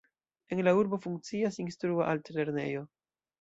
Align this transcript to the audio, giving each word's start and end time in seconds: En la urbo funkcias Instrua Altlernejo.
En 0.53 0.61
la 0.63 0.71
urbo 0.77 0.99
funkcias 1.03 1.59
Instrua 1.65 2.09
Altlernejo. 2.15 2.83